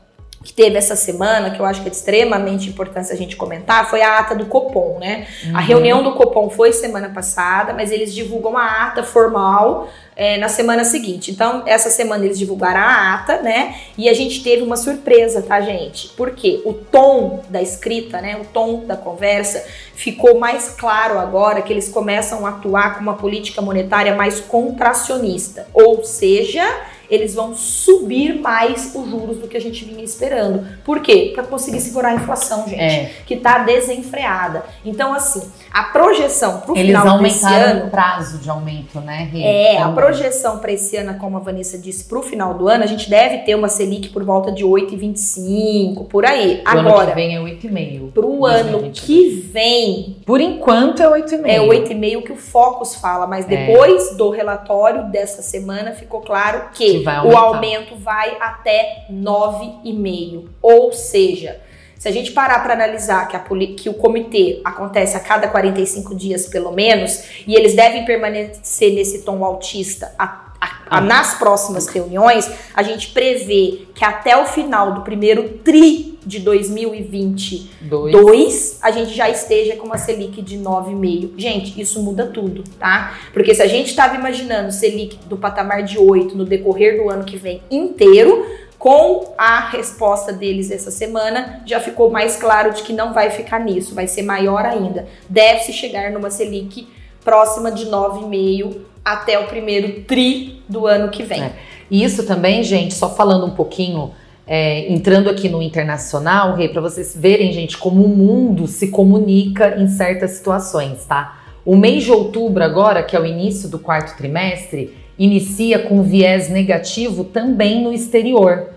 que 0.43 0.51
teve 0.51 0.75
essa 0.75 0.95
semana, 0.95 1.51
que 1.51 1.59
eu 1.59 1.65
acho 1.65 1.81
que 1.81 1.87
é 1.87 1.91
de 1.91 1.97
extremamente 1.97 2.67
importância 2.67 3.13
a 3.13 3.17
gente 3.17 3.35
comentar, 3.35 3.89
foi 3.89 4.01
a 4.01 4.19
ata 4.19 4.35
do 4.35 4.45
Copom, 4.45 4.97
né? 4.99 5.27
Uhum. 5.45 5.57
A 5.57 5.59
reunião 5.59 6.03
do 6.03 6.13
Copom 6.13 6.49
foi 6.49 6.73
semana 6.73 7.09
passada, 7.09 7.73
mas 7.73 7.91
eles 7.91 8.13
divulgam 8.13 8.57
a 8.57 8.87
ata 8.87 9.03
formal 9.03 9.87
é, 10.15 10.37
na 10.37 10.49
semana 10.49 10.83
seguinte. 10.83 11.31
Então, 11.31 11.63
essa 11.65 11.89
semana 11.89 12.25
eles 12.25 12.39
divulgaram 12.39 12.79
a 12.79 13.13
ata, 13.13 13.41
né? 13.41 13.75
E 13.97 14.09
a 14.09 14.13
gente 14.13 14.43
teve 14.43 14.63
uma 14.63 14.77
surpresa, 14.77 15.43
tá, 15.43 15.61
gente? 15.61 16.09
Porque 16.09 16.61
o 16.65 16.73
tom 16.73 17.43
da 17.49 17.61
escrita, 17.61 18.19
né? 18.19 18.37
O 18.41 18.45
tom 18.45 18.85
da 18.85 18.97
conversa 18.97 19.63
ficou 19.93 20.39
mais 20.39 20.69
claro 20.69 21.19
agora 21.19 21.61
que 21.61 21.71
eles 21.71 21.87
começam 21.87 22.45
a 22.47 22.49
atuar 22.49 22.95
com 22.95 23.01
uma 23.01 23.13
política 23.13 23.61
monetária 23.61 24.15
mais 24.15 24.39
contracionista. 24.39 25.67
Ou 25.73 26.03
seja, 26.03 26.63
eles 27.11 27.35
vão 27.35 27.53
subir 27.53 28.39
mais 28.39 28.95
os 28.95 29.09
juros 29.09 29.37
do 29.37 29.47
que 29.47 29.57
a 29.57 29.61
gente 29.61 29.83
vinha 29.83 30.03
esperando. 30.03 30.65
Por 30.85 31.01
quê? 31.01 31.33
Para 31.35 31.43
conseguir 31.43 31.81
segurar 31.81 32.09
a 32.09 32.15
inflação, 32.15 32.65
gente, 32.65 32.81
é. 32.81 33.11
que 33.25 33.33
está 33.33 33.59
desenfreada. 33.59 34.63
Então, 34.85 35.13
assim, 35.13 35.41
a 35.71 35.83
projeção 35.83 36.61
para 36.61 36.71
o 36.71 36.75
final 36.75 37.19
desse 37.19 37.45
ano... 37.45 37.87
O 37.87 37.89
prazo 37.89 38.37
de 38.37 38.49
aumento, 38.49 39.01
né, 39.01 39.29
Rê? 39.31 39.41
É, 39.41 39.75
então, 39.75 39.91
a 39.91 39.93
projeção 39.93 40.59
para 40.59 40.71
esse 40.71 40.95
ano, 40.95 41.17
como 41.19 41.35
a 41.35 41.41
Vanessa 41.41 41.77
disse, 41.77 42.05
para 42.05 42.17
o 42.17 42.23
final 42.23 42.53
do 42.53 42.69
ano, 42.69 42.85
a 42.85 42.87
gente 42.87 43.09
deve 43.09 43.39
ter 43.39 43.55
uma 43.55 43.67
Selic 43.67 44.09
por 44.09 44.23
volta 44.23 44.49
de 44.49 44.63
8,25, 44.63 46.07
por 46.07 46.25
aí. 46.25 46.61
Agora, 46.63 47.01
ano 47.01 47.09
que 47.09 47.15
vem 47.15 47.35
é 47.35 47.39
8,5. 47.39 48.11
O 48.41 48.45
ano 48.45 48.91
que 48.91 49.29
vem... 49.51 50.17
Por 50.25 50.41
enquanto 50.41 51.01
é 51.01 51.05
8,5. 51.05 51.41
É 51.45 51.59
8,5 51.59 52.23
que 52.23 52.31
o 52.31 52.35
Focus 52.35 52.95
fala, 52.95 53.27
mas 53.27 53.45
é. 53.45 53.49
depois 53.49 54.11
é. 54.11 54.13
do 54.15 54.31
relatório 54.31 55.11
dessa 55.11 55.41
semana 55.41 55.91
ficou 55.93 56.21
claro 56.21 56.69
que 56.73 57.03
o 57.25 57.37
aumento 57.37 57.95
vai 57.97 58.35
até 58.39 59.05
9,5. 59.11 60.45
Ou 60.61 60.91
seja, 60.91 61.59
se 62.01 62.07
a 62.07 62.11
gente 62.11 62.31
parar 62.31 62.63
para 62.63 62.73
analisar 62.73 63.27
que, 63.27 63.35
a, 63.35 63.43
que 63.77 63.87
o 63.87 63.93
comitê 63.93 64.59
acontece 64.65 65.15
a 65.15 65.19
cada 65.19 65.47
45 65.47 66.15
dias 66.15 66.47
pelo 66.47 66.71
menos, 66.71 67.45
e 67.45 67.53
eles 67.53 67.75
devem 67.75 68.05
permanecer 68.05 68.91
nesse 68.95 69.21
tom 69.21 69.45
autista 69.45 70.11
a, 70.17 70.51
a, 70.59 70.97
a, 70.97 71.01
nas 71.01 71.35
próximas 71.35 71.85
reuniões, 71.85 72.49
a 72.73 72.81
gente 72.81 73.09
prevê 73.09 73.85
que 73.93 74.03
até 74.03 74.35
o 74.35 74.47
final 74.47 74.95
do 74.95 75.01
primeiro 75.01 75.59
TRI 75.59 76.10
de 76.25 76.39
2022, 76.39 78.11
Dois. 78.11 78.79
a 78.81 78.91
gente 78.91 79.13
já 79.13 79.29
esteja 79.29 79.75
com 79.75 79.85
uma 79.85 79.97
Selic 79.97 80.41
de 80.41 80.57
9,5. 80.57 81.31
Gente, 81.37 81.81
isso 81.81 82.01
muda 82.01 82.27
tudo, 82.27 82.63
tá? 82.79 83.17
Porque 83.33 83.55
se 83.55 83.61
a 83.61 83.67
gente 83.67 83.87
estava 83.87 84.15
imaginando 84.15 84.71
Selic 84.71 85.17
do 85.25 85.37
patamar 85.37 85.83
de 85.83 85.97
8 85.97 86.37
no 86.37 86.45
decorrer 86.45 87.01
do 87.01 87.09
ano 87.09 87.23
que 87.23 87.37
vem 87.37 87.61
inteiro, 87.71 88.45
com 88.77 89.33
a 89.37 89.69
resposta 89.69 90.33
deles 90.33 90.71
essa 90.71 90.89
semana, 90.89 91.61
já 91.65 91.79
ficou 91.79 92.09
mais 92.09 92.35
claro 92.35 92.73
de 92.73 92.81
que 92.83 92.93
não 92.93 93.13
vai 93.13 93.29
ficar 93.29 93.59
nisso, 93.59 93.93
vai 93.93 94.07
ser 94.07 94.23
maior 94.23 94.65
ainda. 94.65 95.07
Deve-se 95.29 95.71
chegar 95.71 96.11
numa 96.11 96.29
Selic 96.29 96.87
próxima 97.23 97.71
de 97.71 97.85
9,5 97.85 98.77
até 99.05 99.37
o 99.39 99.47
primeiro 99.47 100.01
tri 100.01 100.63
do 100.67 100.87
ano 100.87 101.09
que 101.09 101.23
vem. 101.23 101.43
É. 101.43 101.53
E 101.91 102.03
isso 102.03 102.25
também, 102.25 102.63
gente, 102.63 102.93
só 102.93 103.09
falando 103.09 103.45
um 103.45 103.51
pouquinho 103.51 104.13
é, 104.45 104.91
entrando 104.91 105.29
aqui 105.29 105.47
no 105.47 105.61
internacional, 105.61 106.55
Rei, 106.55 106.69
para 106.69 106.81
vocês 106.81 107.15
verem, 107.15 107.53
gente, 107.53 107.77
como 107.77 108.03
o 108.03 108.09
mundo 108.09 108.67
se 108.67 108.87
comunica 108.87 109.77
em 109.79 109.87
certas 109.87 110.31
situações, 110.31 111.05
tá? 111.05 111.39
O 111.63 111.75
mês 111.75 112.03
de 112.03 112.11
outubro, 112.11 112.63
agora, 112.63 113.03
que 113.03 113.15
é 113.15 113.19
o 113.19 113.25
início 113.25 113.69
do 113.69 113.77
quarto 113.77 114.17
trimestre, 114.17 114.95
inicia 115.17 115.79
com 115.79 116.01
viés 116.01 116.49
negativo 116.49 117.23
também 117.23 117.83
no 117.83 117.93
exterior, 117.93 118.69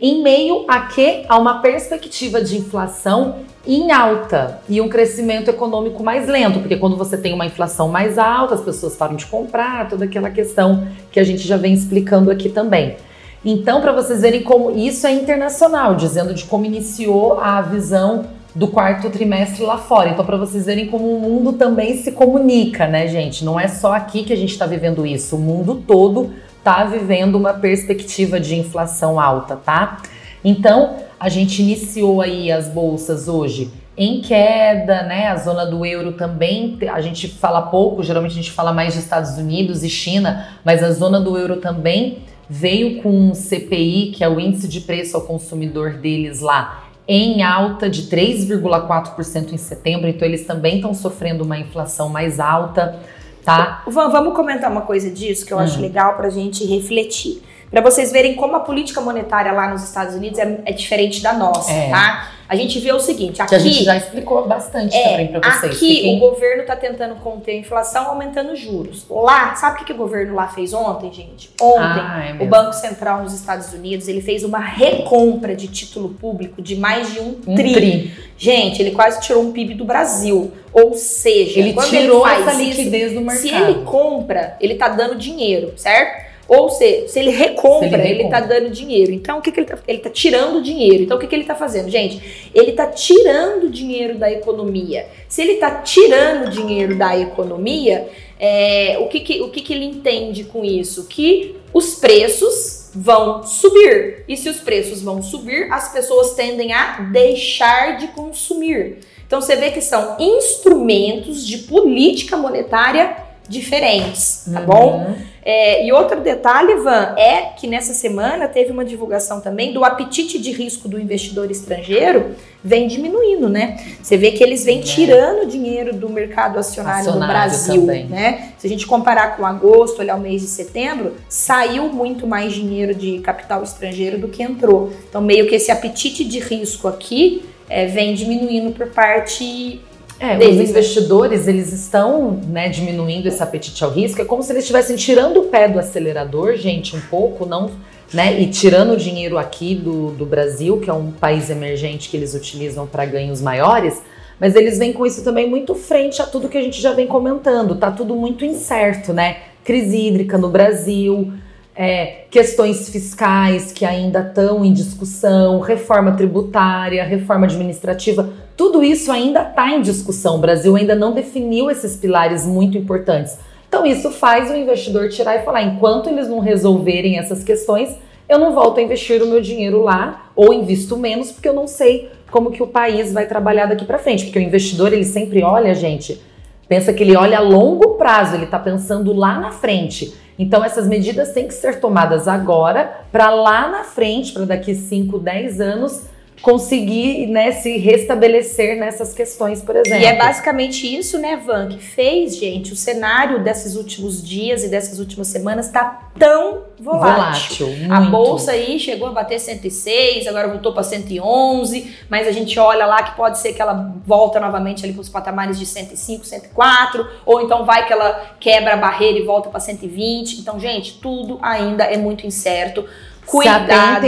em 0.00 0.22
meio 0.22 0.64
a 0.68 0.82
que 0.82 1.24
há 1.28 1.36
uma 1.36 1.60
perspectiva 1.60 2.40
de 2.40 2.56
inflação 2.56 3.40
em 3.66 3.90
alta 3.90 4.62
e 4.68 4.80
um 4.80 4.88
crescimento 4.88 5.50
econômico 5.50 6.02
mais 6.02 6.28
lento, 6.28 6.60
porque 6.60 6.76
quando 6.76 6.96
você 6.96 7.18
tem 7.18 7.34
uma 7.34 7.44
inflação 7.44 7.88
mais 7.88 8.16
alta, 8.16 8.54
as 8.54 8.60
pessoas 8.60 8.96
param 8.96 9.16
de 9.16 9.26
comprar, 9.26 9.88
toda 9.88 10.04
aquela 10.04 10.30
questão 10.30 10.86
que 11.10 11.18
a 11.18 11.24
gente 11.24 11.46
já 11.46 11.56
vem 11.56 11.74
explicando 11.74 12.30
aqui 12.30 12.48
também. 12.48 12.96
Então, 13.44 13.80
para 13.80 13.92
vocês 13.92 14.22
verem 14.22 14.42
como 14.42 14.70
isso 14.70 15.06
é 15.06 15.12
internacional, 15.12 15.94
dizendo 15.94 16.34
de 16.34 16.44
como 16.44 16.64
iniciou 16.64 17.40
a 17.40 17.60
visão 17.60 18.26
do 18.54 18.66
quarto 18.66 19.08
trimestre 19.10 19.62
lá 19.64 19.78
fora. 19.78 20.10
Então, 20.10 20.24
para 20.24 20.36
vocês 20.36 20.66
verem 20.66 20.86
como 20.86 21.16
o 21.16 21.20
mundo 21.20 21.52
também 21.52 21.96
se 21.96 22.12
comunica, 22.12 22.86
né, 22.88 23.06
gente? 23.06 23.44
Não 23.44 23.58
é 23.58 23.68
só 23.68 23.92
aqui 23.92 24.24
que 24.24 24.32
a 24.32 24.36
gente 24.36 24.50
está 24.50 24.66
vivendo 24.66 25.06
isso, 25.06 25.36
o 25.36 25.38
mundo 25.38 25.82
todo 25.86 26.32
está 26.58 26.84
vivendo 26.84 27.36
uma 27.36 27.54
perspectiva 27.54 28.40
de 28.40 28.56
inflação 28.56 29.20
alta, 29.20 29.54
tá? 29.54 30.02
Então, 30.44 30.96
a 31.20 31.28
gente 31.28 31.62
iniciou 31.62 32.20
aí 32.20 32.50
as 32.50 32.68
bolsas 32.68 33.28
hoje 33.28 33.70
em 33.96 34.20
queda, 34.20 35.02
né? 35.02 35.28
A 35.28 35.36
zona 35.36 35.64
do 35.64 35.84
euro 35.84 36.12
também, 36.12 36.78
a 36.92 37.00
gente 37.00 37.28
fala 37.28 37.62
pouco, 37.62 38.02
geralmente 38.02 38.32
a 38.32 38.36
gente 38.36 38.52
fala 38.52 38.72
mais 38.72 38.94
de 38.94 39.00
Estados 39.00 39.38
Unidos 39.38 39.82
e 39.82 39.88
China, 39.88 40.48
mas 40.64 40.82
a 40.82 40.90
zona 40.90 41.20
do 41.20 41.36
euro 41.36 41.56
também 41.56 42.18
veio 42.48 43.02
com 43.02 43.10
um 43.10 43.34
CPI, 43.34 44.12
que 44.14 44.24
é 44.24 44.28
o 44.28 44.40
índice 44.40 44.68
de 44.68 44.80
preço 44.80 45.16
ao 45.16 45.22
consumidor 45.22 45.94
deles 45.94 46.40
lá, 46.40 46.84
em 47.06 47.42
alta 47.42 47.88
de 47.88 48.02
3,4% 48.02 49.52
em 49.52 49.56
setembro, 49.56 50.08
então 50.08 50.26
eles 50.26 50.46
também 50.46 50.76
estão 50.76 50.92
sofrendo 50.92 51.42
uma 51.42 51.58
inflação 51.58 52.08
mais 52.08 52.38
alta, 52.38 53.00
tá? 53.44 53.82
Vamos 53.86 54.34
comentar 54.34 54.70
uma 54.70 54.82
coisa 54.82 55.10
disso 55.10 55.46
que 55.46 55.52
eu 55.52 55.56
hum. 55.56 55.60
acho 55.60 55.80
legal 55.80 56.14
para 56.16 56.26
a 56.26 56.30
gente 56.30 56.66
refletir. 56.66 57.42
Para 57.70 57.80
vocês 57.80 58.12
verem 58.12 58.34
como 58.34 58.56
a 58.56 58.60
política 58.60 59.00
monetária 59.00 59.52
lá 59.52 59.70
nos 59.70 59.82
Estados 59.82 60.14
Unidos 60.14 60.38
é, 60.38 60.60
é 60.64 60.72
diferente 60.72 61.22
da 61.22 61.32
nossa, 61.32 61.70
é. 61.70 61.90
tá? 61.90 62.28
A 62.48 62.56
gente 62.56 62.78
vê 62.78 62.90
o 62.92 62.98
seguinte, 62.98 63.42
aqui... 63.42 63.50
Que 63.50 63.54
a 63.54 63.58
gente 63.58 63.84
já 63.84 63.96
explicou 63.96 64.48
bastante 64.48 64.96
é, 64.96 65.10
também 65.10 65.28
para 65.28 65.52
vocês. 65.52 65.76
Aqui 65.76 65.96
Fiquem... 65.96 66.16
o 66.16 66.18
governo 66.18 66.62
está 66.62 66.74
tentando 66.74 67.16
conter 67.16 67.52
a 67.52 67.56
inflação 67.56 68.06
aumentando 68.06 68.56
juros. 68.56 69.04
Lá, 69.10 69.54
sabe 69.54 69.76
o 69.76 69.78
que, 69.80 69.84
que 69.84 69.92
o 69.92 69.96
governo 69.96 70.34
lá 70.34 70.48
fez 70.48 70.72
ontem, 70.72 71.12
gente? 71.12 71.50
Ontem, 71.60 72.00
ah, 72.00 72.36
é 72.40 72.42
o 72.42 72.46
Banco 72.46 72.72
Central 72.72 73.22
nos 73.22 73.34
Estados 73.34 73.74
Unidos, 73.74 74.08
ele 74.08 74.22
fez 74.22 74.44
uma 74.44 74.60
recompra 74.60 75.54
de 75.54 75.68
título 75.68 76.08
público 76.10 76.62
de 76.62 76.74
mais 76.74 77.12
de 77.12 77.20
um, 77.20 77.38
um 77.46 77.54
tri. 77.54 77.72
tri. 77.74 78.12
Gente, 78.38 78.80
ele 78.80 78.92
quase 78.92 79.20
tirou 79.20 79.42
um 79.42 79.52
PIB 79.52 79.74
do 79.74 79.84
Brasil. 79.84 80.50
Ou 80.72 80.94
seja, 80.94 81.58
ele 81.58 81.74
tirou 81.74 82.26
ele 82.26 82.42
essa 82.42 82.52
liquidez 82.52 83.12
do 83.12 83.20
mercado. 83.20 83.40
Se 83.40 83.48
ele 83.48 83.84
compra, 83.84 84.56
ele 84.60 84.74
está 84.74 84.88
dando 84.88 85.16
dinheiro, 85.16 85.74
certo? 85.76 86.27
Ou 86.48 86.70
seja, 86.70 87.08
se 87.08 87.18
ele 87.18 87.30
recompra, 87.30 88.02
se 88.02 88.08
ele, 88.08 88.22
está 88.22 88.40
dando 88.40 88.70
dinheiro. 88.70 89.12
Então, 89.12 89.38
o 89.38 89.42
que, 89.42 89.52
que 89.52 89.60
ele 89.60 89.66
está 89.66 89.78
Ele 89.86 89.98
está 89.98 90.08
tirando 90.08 90.62
dinheiro. 90.62 91.02
Então, 91.02 91.18
o 91.18 91.20
que, 91.20 91.26
que 91.26 91.34
ele 91.34 91.42
está 91.42 91.54
fazendo? 91.54 91.90
Gente, 91.90 92.50
ele 92.54 92.70
está 92.70 92.86
tirando 92.86 93.68
dinheiro 93.68 94.16
da 94.16 94.32
economia. 94.32 95.06
Se 95.28 95.42
ele 95.42 95.52
está 95.52 95.70
tirando 95.82 96.50
dinheiro 96.50 96.96
da 96.96 97.18
economia, 97.18 98.08
é, 98.40 98.96
o, 98.98 99.08
que, 99.08 99.20
que, 99.20 99.42
o 99.42 99.50
que, 99.50 99.60
que 99.60 99.74
ele 99.74 99.84
entende 99.84 100.44
com 100.44 100.64
isso? 100.64 101.06
Que 101.06 101.56
os 101.72 101.96
preços 101.96 102.90
vão 102.94 103.42
subir. 103.42 104.24
E 104.26 104.34
se 104.34 104.48
os 104.48 104.58
preços 104.58 105.02
vão 105.02 105.22
subir, 105.22 105.70
as 105.70 105.92
pessoas 105.92 106.32
tendem 106.32 106.72
a 106.72 107.00
deixar 107.12 107.98
de 107.98 108.08
consumir. 108.08 109.00
Então, 109.26 109.42
você 109.42 109.54
vê 109.54 109.70
que 109.70 109.82
são 109.82 110.16
instrumentos 110.18 111.46
de 111.46 111.58
política 111.58 112.38
monetária 112.38 113.28
diferentes, 113.46 114.48
tá 114.52 114.60
uhum. 114.60 114.66
bom? 114.66 115.16
É, 115.50 115.82
e 115.82 115.90
outro 115.90 116.20
detalhe, 116.20 116.74
Van, 116.74 117.14
é 117.16 117.54
que 117.58 117.66
nessa 117.66 117.94
semana 117.94 118.46
teve 118.46 118.70
uma 118.70 118.84
divulgação 118.84 119.40
também 119.40 119.72
do 119.72 119.82
apetite 119.82 120.38
de 120.38 120.52
risco 120.52 120.86
do 120.86 121.00
investidor 121.00 121.50
estrangeiro 121.50 122.36
vem 122.62 122.86
diminuindo, 122.86 123.48
né? 123.48 123.78
Você 124.02 124.18
vê 124.18 124.32
que 124.32 124.44
eles 124.44 124.62
vêm 124.62 124.80
é. 124.80 124.82
tirando 124.82 125.48
dinheiro 125.48 125.94
do 125.94 126.10
mercado 126.10 126.58
acionário, 126.58 127.08
acionário 127.08 127.20
no 127.20 127.26
Brasil, 127.32 127.80
também. 127.80 128.04
né? 128.04 128.52
Se 128.58 128.66
a 128.66 128.68
gente 128.68 128.86
comparar 128.86 129.38
com 129.38 129.46
agosto, 129.46 130.00
olhar 130.00 130.16
o 130.16 130.20
mês 130.20 130.42
de 130.42 130.48
setembro, 130.48 131.14
saiu 131.30 131.84
muito 131.84 132.26
mais 132.26 132.52
dinheiro 132.52 132.94
de 132.94 133.18
capital 133.20 133.62
estrangeiro 133.62 134.18
do 134.18 134.28
que 134.28 134.42
entrou. 134.42 134.92
Então, 135.08 135.22
meio 135.22 135.48
que 135.48 135.54
esse 135.54 135.70
apetite 135.70 136.24
de 136.24 136.40
risco 136.40 136.86
aqui 136.86 137.42
é, 137.70 137.86
vem 137.86 138.12
diminuindo 138.12 138.72
por 138.72 138.88
parte 138.88 139.80
é, 140.20 140.36
deles, 140.36 140.54
os 140.54 140.56
né? 140.56 140.70
investidores 140.70 141.46
né? 141.46 141.52
eles 141.52 141.72
estão 141.72 142.40
né, 142.48 142.68
diminuindo 142.68 143.28
esse 143.28 143.42
apetite 143.42 143.82
ao 143.84 143.90
risco. 143.90 144.20
É 144.20 144.24
como 144.24 144.42
se 144.42 144.52
eles 144.52 144.64
estivessem 144.64 144.96
tirando 144.96 145.38
o 145.38 145.44
pé 145.44 145.68
do 145.68 145.78
acelerador, 145.78 146.56
gente, 146.56 146.96
um 146.96 147.00
pouco, 147.00 147.46
não 147.46 147.70
né? 148.12 148.40
E 148.40 148.46
tirando 148.46 148.92
o 148.92 148.96
dinheiro 148.96 149.38
aqui 149.38 149.74
do, 149.74 150.10
do 150.12 150.24
Brasil, 150.24 150.80
que 150.80 150.88
é 150.88 150.92
um 150.92 151.10
país 151.12 151.50
emergente 151.50 152.08
que 152.08 152.16
eles 152.16 152.34
utilizam 152.34 152.86
para 152.86 153.04
ganhos 153.04 153.40
maiores, 153.40 154.02
mas 154.40 154.54
eles 154.54 154.78
vêm 154.78 154.92
com 154.92 155.04
isso 155.04 155.22
também 155.22 155.48
muito 155.48 155.74
frente 155.74 156.22
a 156.22 156.26
tudo 156.26 156.48
que 156.48 156.56
a 156.56 156.62
gente 156.62 156.80
já 156.80 156.92
vem 156.92 157.06
comentando. 157.06 157.74
Tá 157.76 157.90
tudo 157.90 158.14
muito 158.14 158.44
incerto, 158.44 159.12
né? 159.12 159.38
Crise 159.64 159.96
hídrica 159.96 160.38
no 160.38 160.48
Brasil, 160.48 161.32
é, 161.80 162.24
questões 162.28 162.88
fiscais 162.88 163.70
que 163.70 163.84
ainda 163.84 164.18
estão 164.18 164.64
em 164.64 164.72
discussão, 164.72 165.60
reforma 165.60 166.10
tributária, 166.10 167.04
reforma 167.04 167.46
administrativa, 167.46 168.30
tudo 168.56 168.82
isso 168.82 169.12
ainda 169.12 169.42
está 169.42 169.70
em 169.70 169.80
discussão. 169.80 170.34
O 170.34 170.40
Brasil 170.40 170.74
ainda 170.74 170.96
não 170.96 171.12
definiu 171.12 171.70
esses 171.70 171.96
pilares 171.96 172.44
muito 172.44 172.76
importantes. 172.76 173.38
Então, 173.68 173.86
isso 173.86 174.10
faz 174.10 174.50
o 174.50 174.56
investidor 174.56 175.08
tirar 175.08 175.36
e 175.36 175.44
falar: 175.44 175.62
enquanto 175.62 176.08
eles 176.10 176.28
não 176.28 176.40
resolverem 176.40 177.16
essas 177.16 177.44
questões, 177.44 177.94
eu 178.28 178.40
não 178.40 178.52
volto 178.52 178.78
a 178.78 178.82
investir 178.82 179.22
o 179.22 179.28
meu 179.28 179.40
dinheiro 179.40 179.80
lá 179.80 180.32
ou 180.34 180.52
invisto 180.52 180.96
menos, 180.96 181.30
porque 181.30 181.48
eu 181.48 181.54
não 181.54 181.68
sei 181.68 182.10
como 182.28 182.50
que 182.50 182.62
o 182.62 182.66
país 182.66 183.12
vai 183.12 183.26
trabalhar 183.26 183.66
daqui 183.66 183.84
para 183.84 183.98
frente. 183.98 184.24
Porque 184.24 184.40
o 184.40 184.42
investidor, 184.42 184.92
ele 184.92 185.04
sempre 185.04 185.44
olha, 185.44 185.72
gente, 185.76 186.20
pensa 186.68 186.92
que 186.92 187.04
ele 187.04 187.14
olha 187.14 187.38
a 187.38 187.40
longo 187.40 187.94
prazo, 187.94 188.34
ele 188.34 188.46
está 188.46 188.58
pensando 188.58 189.12
lá 189.12 189.38
na 189.38 189.52
frente. 189.52 190.12
Então, 190.38 190.64
essas 190.64 190.86
medidas 190.86 191.32
têm 191.32 191.48
que 191.48 191.54
ser 191.54 191.80
tomadas 191.80 192.28
agora, 192.28 193.00
para 193.10 193.30
lá 193.30 193.68
na 193.68 193.82
frente, 193.84 194.32
para 194.32 194.44
daqui 194.44 194.74
5, 194.74 195.18
10 195.18 195.60
anos, 195.60 196.06
conseguir 196.42 197.26
né, 197.26 197.52
se 197.52 197.76
restabelecer 197.78 198.78
nessas 198.78 199.12
questões, 199.12 199.60
por 199.60 199.76
exemplo. 199.76 200.02
E 200.02 200.04
é 200.04 200.16
basicamente 200.16 200.86
isso, 200.86 201.18
né, 201.18 201.36
Van, 201.36 201.68
que 201.68 201.78
fez, 201.78 202.36
gente, 202.36 202.72
o 202.72 202.76
cenário 202.76 203.42
desses 203.42 203.76
últimos 203.76 204.26
dias 204.26 204.62
e 204.62 204.68
dessas 204.68 204.98
últimas 204.98 205.28
semanas 205.28 205.66
está 205.66 206.10
tão 206.18 206.64
volátil. 206.78 207.66
volátil 207.66 207.92
a 207.92 208.00
bolsa 208.02 208.52
aí 208.52 208.78
chegou 208.78 209.08
a 209.08 209.12
bater 209.12 209.38
106, 209.38 210.26
agora 210.26 210.48
voltou 210.48 210.72
para 210.72 210.82
111, 210.82 211.96
mas 212.08 212.26
a 212.26 212.32
gente 212.32 212.58
olha 212.58 212.86
lá 212.86 213.02
que 213.02 213.16
pode 213.16 213.38
ser 213.38 213.52
que 213.52 213.60
ela 213.60 213.94
volta 214.06 214.38
novamente 214.38 214.84
ali 214.84 214.92
para 214.92 215.02
os 215.02 215.08
patamares 215.08 215.58
de 215.58 215.66
105, 215.66 216.24
104, 216.24 217.06
ou 217.26 217.40
então 217.40 217.64
vai 217.64 217.86
que 217.86 217.92
ela 217.92 218.36
quebra 218.38 218.74
a 218.74 218.76
barreira 218.76 219.18
e 219.18 219.22
volta 219.22 219.48
para 219.48 219.60
120. 219.60 220.40
Então, 220.40 220.58
gente, 220.58 220.98
tudo 221.00 221.38
ainda 221.42 221.84
é 221.84 221.96
muito 221.96 222.26
incerto 222.26 222.84
cuidado, 223.30 224.06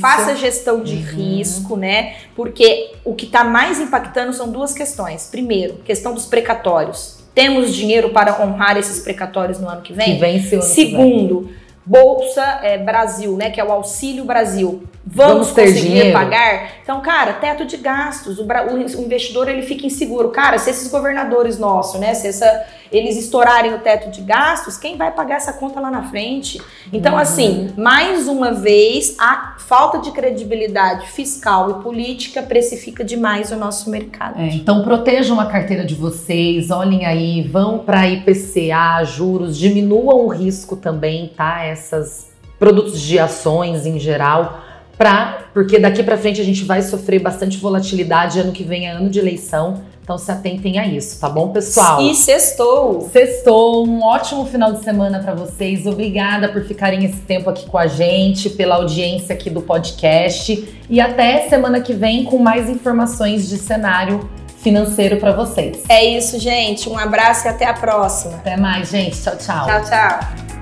faça 0.00 0.36
gestão 0.36 0.82
de 0.82 0.96
uhum. 0.96 1.02
risco, 1.02 1.76
né? 1.76 2.14
Porque 2.34 2.92
o 3.04 3.14
que 3.14 3.26
está 3.26 3.44
mais 3.44 3.80
impactando 3.80 4.32
são 4.32 4.50
duas 4.50 4.72
questões. 4.72 5.28
Primeiro, 5.30 5.74
questão 5.84 6.14
dos 6.14 6.26
precatórios. 6.26 7.18
Temos 7.34 7.74
dinheiro 7.74 8.10
para 8.10 8.42
honrar 8.42 8.76
esses 8.76 9.00
precatórios 9.00 9.58
no 9.58 9.68
ano 9.68 9.82
que 9.82 9.92
vem? 9.92 10.14
Que 10.14 10.20
vem 10.20 10.38
ano 10.38 10.62
Segundo, 10.62 11.40
que 11.42 11.46
vem. 11.46 11.60
Bolsa 11.86 12.60
é, 12.62 12.78
Brasil, 12.78 13.36
né? 13.36 13.50
Que 13.50 13.60
é 13.60 13.64
o 13.64 13.70
Auxílio 13.70 14.24
Brasil. 14.24 14.82
Vamos, 15.04 15.32
Vamos 15.32 15.48
conseguir 15.48 15.80
dinheiro. 15.80 16.12
pagar? 16.12 16.72
Então, 16.82 17.00
cara, 17.00 17.32
teto 17.32 17.64
de 17.64 17.78
gastos. 17.78 18.38
O, 18.38 18.44
o, 18.44 19.02
investidor 19.02 19.48
ele 19.48 19.62
fica 19.62 19.86
inseguro. 19.86 20.28
Cara, 20.28 20.58
se 20.58 20.68
esses 20.68 20.90
governadores 20.90 21.58
nossos, 21.58 21.98
né? 21.98 22.12
Se 22.12 22.28
essa, 22.28 22.66
eles 22.92 23.16
estourarem 23.16 23.72
o 23.72 23.78
teto 23.78 24.10
de 24.10 24.20
gastos, 24.20 24.76
quem 24.76 24.98
vai 24.98 25.10
pagar 25.10 25.36
essa 25.36 25.54
conta 25.54 25.80
lá 25.80 25.90
na 25.90 26.02
frente? 26.10 26.60
Então, 26.92 27.14
uhum. 27.14 27.18
assim, 27.18 27.72
mais 27.78 28.28
uma 28.28 28.52
vez, 28.52 29.16
a 29.18 29.54
falta 29.58 30.00
de 30.00 30.10
credibilidade 30.10 31.06
fiscal 31.06 31.70
e 31.70 31.82
política 31.82 32.42
precifica 32.42 33.02
demais 33.02 33.50
o 33.50 33.56
nosso 33.56 33.88
mercado. 33.88 34.38
É, 34.38 34.48
então, 34.48 34.82
protejam 34.82 35.40
a 35.40 35.46
carteira 35.46 35.84
de 35.84 35.94
vocês, 35.94 36.70
olhem 36.70 37.06
aí, 37.06 37.42
vão 37.42 37.78
para 37.78 38.06
IPCA, 38.06 39.02
juros, 39.04 39.56
diminuam 39.56 40.26
o 40.26 40.28
risco 40.28 40.76
também, 40.76 41.32
tá? 41.34 41.64
Essas 41.64 42.30
produtos 42.58 43.00
de 43.00 43.18
ações 43.18 43.86
em 43.86 43.98
geral 43.98 44.68
pra, 45.00 45.44
porque 45.54 45.78
daqui 45.78 46.02
para 46.02 46.18
frente 46.18 46.42
a 46.42 46.44
gente 46.44 46.62
vai 46.62 46.82
sofrer 46.82 47.22
bastante 47.22 47.56
volatilidade, 47.56 48.38
ano 48.38 48.52
que 48.52 48.62
vem 48.62 48.86
é 48.86 48.90
ano 48.90 49.08
de 49.08 49.18
eleição, 49.18 49.80
então 50.02 50.18
se 50.18 50.30
atentem 50.30 50.78
a 50.78 50.86
isso, 50.86 51.18
tá 51.18 51.26
bom, 51.26 51.48
pessoal? 51.48 52.02
E 52.02 52.14
sextou! 52.14 53.08
Sextou, 53.10 53.88
um 53.88 54.02
ótimo 54.02 54.44
final 54.44 54.74
de 54.74 54.84
semana 54.84 55.18
para 55.20 55.32
vocês. 55.32 55.86
Obrigada 55.86 56.50
por 56.50 56.62
ficarem 56.64 57.02
esse 57.02 57.16
tempo 57.20 57.48
aqui 57.48 57.64
com 57.64 57.78
a 57.78 57.86
gente, 57.86 58.50
pela 58.50 58.74
audiência 58.74 59.34
aqui 59.34 59.48
do 59.48 59.62
podcast 59.62 60.68
e 60.90 61.00
até 61.00 61.48
semana 61.48 61.80
que 61.80 61.94
vem 61.94 62.24
com 62.24 62.36
mais 62.36 62.68
informações 62.68 63.48
de 63.48 63.56
cenário 63.56 64.28
financeiro 64.58 65.16
para 65.16 65.32
vocês. 65.32 65.82
É 65.88 66.04
isso, 66.04 66.38
gente. 66.38 66.90
Um 66.90 66.98
abraço 66.98 67.46
e 67.46 67.48
até 67.48 67.64
a 67.64 67.72
próxima. 67.72 68.34
Até 68.34 68.54
mais, 68.54 68.90
gente. 68.90 69.18
Tchau, 69.18 69.36
tchau. 69.38 69.66
Tchau, 69.66 69.82
tchau. 69.84 70.59